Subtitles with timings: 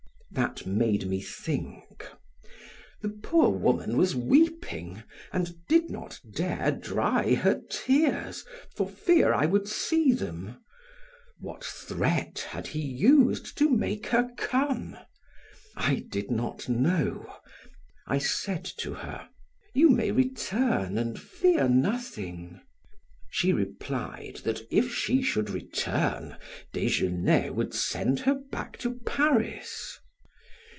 [0.33, 2.07] That made me think.
[3.01, 9.45] The poor woman was weeping and did not dare dry her tears for fear I
[9.45, 10.55] would see them.
[11.41, 14.95] What threat had he used to make her come?
[15.75, 17.29] I did not know.
[18.07, 19.27] I said to her:
[19.73, 22.61] "You may return and fear nothing."
[23.29, 26.37] She replied that if she should return
[26.71, 29.97] Desgenais would send her back to Paris.